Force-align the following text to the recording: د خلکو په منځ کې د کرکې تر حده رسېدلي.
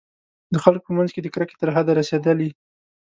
د 0.53 0.55
خلکو 0.63 0.85
په 0.87 0.95
منځ 0.97 1.09
کې 1.13 1.21
د 1.23 1.27
کرکې 1.35 1.55
تر 1.61 1.69
حده 1.75 1.91
رسېدلي. 1.99 2.49